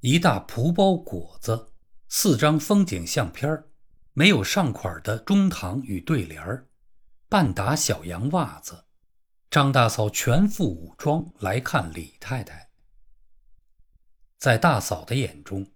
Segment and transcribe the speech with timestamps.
[0.00, 1.72] 一大蒲包果子，
[2.08, 3.68] 四张风景相片儿，
[4.12, 6.68] 没有上款的中堂与对联儿，
[7.28, 8.84] 半打小洋袜子。
[9.50, 12.70] 张大嫂全副武装来看李太太。
[14.38, 15.72] 在大嫂的眼中，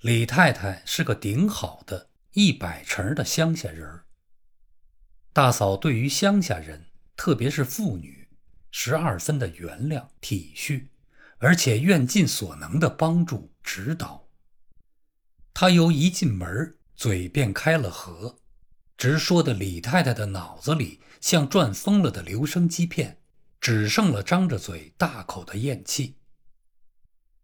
[0.00, 4.06] 李太太是个顶好的一百成的乡下人儿。
[5.32, 6.86] 大嫂对于乡下人，
[7.16, 8.28] 特别是妇女，
[8.70, 10.86] 十二分的原谅体恤，
[11.44, 14.28] 而且愿尽所能的帮助指导。
[15.52, 18.38] 她由一进门嘴便开了合，
[18.96, 23.20] 直说的李太太的脑子里像转疯了的留声机片，
[23.60, 26.16] 只剩了张着嘴大口的咽气。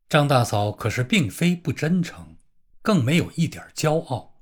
[0.09, 2.39] 张大嫂可是并非不真诚，
[2.81, 4.41] 更没有一点骄傲。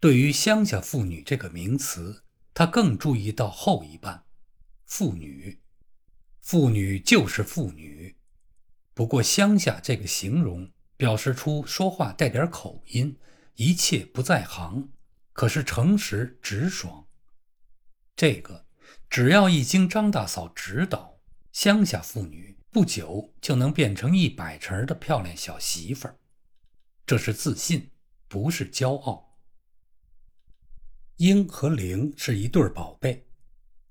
[0.00, 2.24] 对于乡下妇女这个名词。
[2.54, 4.24] 他更注意到后一半，
[4.84, 5.60] 妇女，
[6.40, 8.17] 妇女就是妇女。
[8.98, 13.16] 不过乡下这个形容表示出说话带点口音，
[13.54, 14.88] 一切不在行，
[15.32, 17.06] 可是诚实直爽。
[18.16, 18.66] 这个
[19.08, 21.20] 只要一经张大嫂指导，
[21.52, 26.18] 乡下妇女不久就能变成一百成的漂亮小媳妇儿。
[27.06, 27.92] 这是自信，
[28.26, 29.38] 不是骄傲。
[31.18, 33.28] 英和玲是一对宝贝，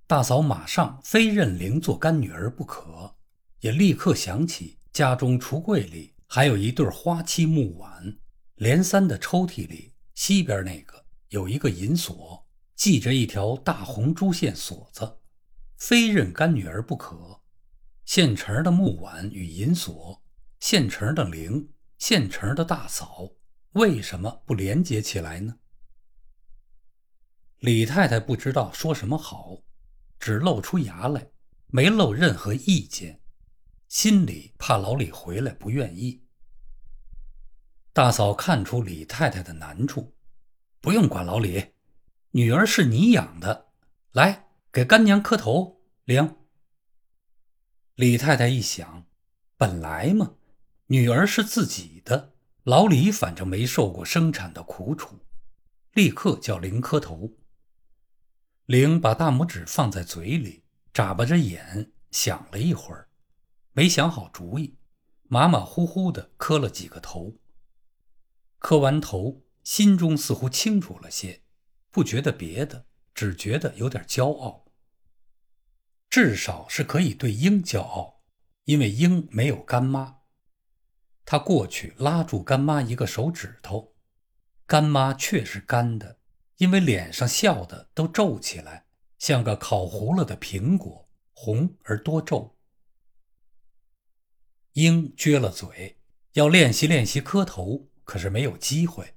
[0.05, 3.15] 大嫂马上非认玲做干女儿不可，
[3.61, 8.17] 也立刻想起家中橱柜里还有一对花漆木碗，
[8.55, 15.19] 连三的抽屉里西边那个有一个银锁，系着一条大红珠线锁子，
[15.77, 17.43] 非认干女儿不可。
[18.05, 20.23] 现成的木碗与银锁，
[20.59, 23.29] 现成的铃，现成的大嫂，
[23.73, 25.59] 为什么不连接起来呢？
[27.59, 29.59] 李太太不知道说什么好，
[30.19, 31.29] 只露出牙来，
[31.67, 33.21] 没露任何意见，
[33.87, 36.23] 心里怕老李回来不愿意。
[37.93, 40.13] 大嫂看出李太太的难处，
[40.81, 41.73] 不用管老李，
[42.31, 43.67] 女儿是你养的，
[44.11, 46.35] 来给干娘磕头领。
[47.95, 49.05] 李太太一想，
[49.57, 50.35] 本来嘛，
[50.87, 52.33] 女儿是自己的，
[52.63, 55.17] 老李反正没受过生产的苦楚，
[55.93, 57.31] 立刻叫林磕头。
[58.65, 63.06] 玲把大拇指放在嘴里，眨巴着眼想了一会儿，
[63.77, 64.79] 没想好主意，
[65.27, 67.35] 马马虎虎的磕了几个头。
[68.57, 71.43] 磕完头，心中似乎清楚了些，
[71.91, 74.65] 不觉得别的，只觉得有点骄傲。
[76.09, 78.23] 至少是可以对鹰骄傲，
[78.63, 80.21] 因为鹰没有干妈。
[81.23, 83.93] 他过去拉住干妈一个手指头，
[84.65, 86.17] 干妈却是干的。
[86.55, 88.87] 因为脸上笑的都皱起来，
[89.19, 92.56] 像个烤糊了的苹果，红而多皱。
[94.77, 95.97] 鹰撅了嘴，
[96.33, 99.15] 要练习练习磕头，可是没有机会。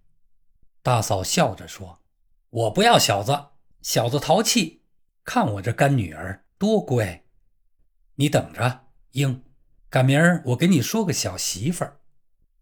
[0.80, 2.00] 大嫂笑着说
[2.48, 3.48] ：“我不要小子，
[3.82, 4.80] 小子淘气，
[5.22, 7.24] 看我这干女儿多乖。
[8.14, 9.44] 你等着，鹰，
[9.90, 12.00] 赶明儿我给你说个小媳妇儿，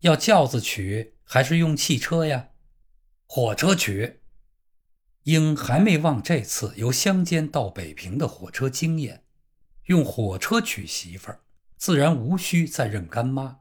[0.01, 2.49] 要轿子娶还是用汽车呀？
[3.29, 4.19] 火车娶。”
[5.23, 9.23] 英还没忘这次由乡间到北平的火车经验，
[9.85, 11.43] 用火车娶媳妇儿，
[11.79, 13.61] 自然无需再认干妈。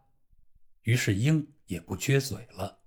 [0.81, 2.79] 于是英也不撅嘴了。